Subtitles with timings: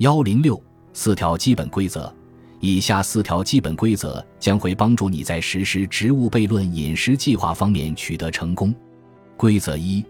[0.00, 0.58] 幺零六
[0.94, 2.10] 四条基本规则，
[2.58, 8.74] 以下四条基本规则将会帮助你在实施植物悖论饮食计划方面取得成功。
[9.36, 10.02] 规则一：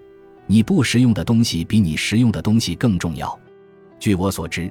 [0.47, 3.37] 你不食用的东西比你食用的东西更重要。
[3.99, 4.71] 据我所知，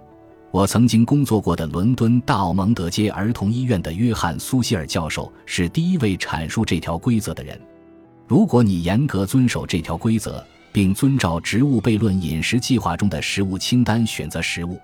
[0.51, 7.59] 我曾经工作过的伦敦大奥蒙德街儿童医院的约翰·苏希尔教授是第一位阐述这条规则的人。
[8.25, 10.41] 如果你严格遵守这条规则，
[10.71, 14.79] 并遵照植物悖论饮食计划中的食物清单选择食物，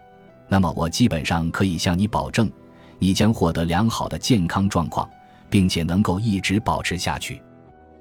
[0.48, 2.52] 那么我基本上可以向你保证，
[2.99, 5.09] 你将获得良好的健康状况，
[5.49, 7.41] 并且能够一直保持下去。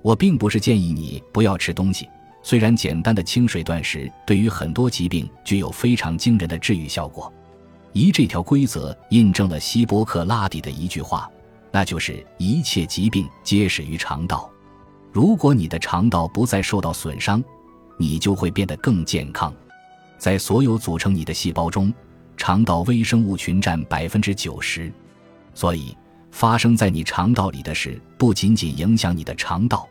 [0.03, 2.09] 我并不是建议你不要吃东西。
[2.43, 7.33] 虽然简单的清水断食对于很多疾病具有非常惊人的治愈效果，
[7.95, 11.27] 一这条规则印证了希波克拉底的一句话，
[11.71, 14.51] 那就是一切疾病皆始于肠道。
[15.11, 17.43] 如果你的肠道不再受到损伤，
[17.99, 19.51] 你就会变得更健康。
[20.19, 21.91] 在所有组成你的细胞中，
[22.37, 24.93] 肠道微生物群占百分之九十，
[25.55, 25.97] 所以
[26.31, 29.89] 发生在你肠道里的事不仅仅影响你的肠道。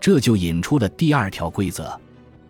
[0.00, 1.98] 这就引出了第二条规则。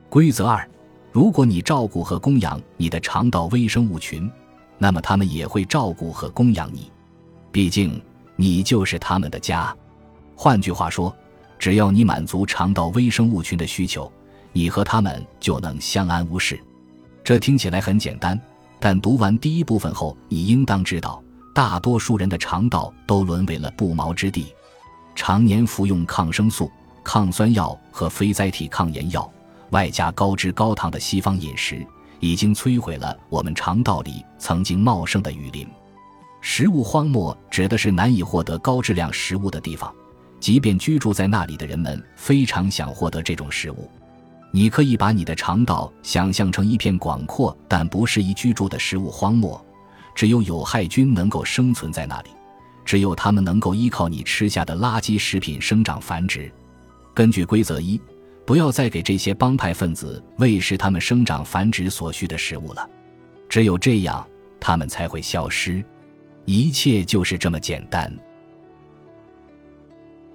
[0.09, 0.69] 规则二：
[1.13, 4.31] 如果你照顾和供养你的肠道微生物群，
[4.79, 6.91] 那么他们也会照顾和供养你。
[7.53, 8.01] 毕竟，
[8.35, 9.75] 你就是他们的家。
[10.35, 11.15] 换句话说，
[11.59, 14.13] 只要你满足肠道微生物群的需求，
[14.53, 16.59] 你和他们就能相安无事。
[17.23, 18.39] 这听起来很简单，
[18.85, 24.55] 但读完第一部分后，你应当知道，大多数人的肠道都沦为了不毛之地。
[25.15, 26.71] 常年服用抗生素。
[27.03, 29.27] 抗酸药和非甾体抗炎药，
[29.71, 31.83] 外加高脂高糖的西方饮食，
[32.21, 35.67] 已经摧毁了我们肠道里曾经茂盛的雨林。
[36.43, 39.91] 食物荒漠指的是难以获得高质量食物的地方，
[40.41, 43.91] 即便居住在那里的人们非常想获得这种食物。
[44.55, 49.61] 你可以把你的肠道想象成一片广阔但不适宜居住的食物荒漠，
[50.15, 52.31] 只有有害菌能够生存在那里，
[52.85, 56.49] 只有它们能够依靠你吃下的垃圾食品生长繁殖。
[57.13, 58.01] 根据规则一，
[58.47, 62.89] 不要再给这些帮派分子喂食他们生长繁殖所需的食物了，
[63.49, 64.25] 只有这样，
[64.61, 65.85] 他们才会消失。
[66.45, 68.17] 一切就是这么简单。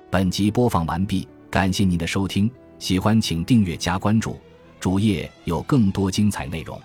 [0.09, 4.39] 本集播放完毕，感谢您的收听，喜欢请订阅加关注，
[4.79, 6.81] 主页有更多精彩内容。